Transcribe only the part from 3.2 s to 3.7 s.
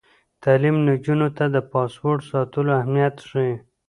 ښيي.